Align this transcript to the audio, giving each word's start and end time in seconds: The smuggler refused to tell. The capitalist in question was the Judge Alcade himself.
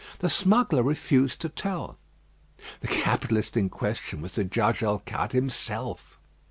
The 0.17 0.31
smuggler 0.31 0.81
refused 0.81 1.41
to 1.41 1.49
tell. 1.49 1.99
The 2.79 2.87
capitalist 2.87 3.55
in 3.55 3.69
question 3.69 4.19
was 4.19 4.33
the 4.33 4.43
Judge 4.43 4.81
Alcade 4.81 5.33
himself. 5.33 6.19